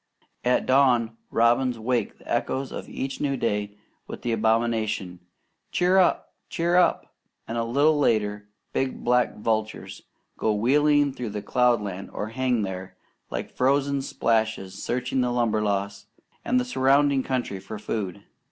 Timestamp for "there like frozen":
12.63-14.01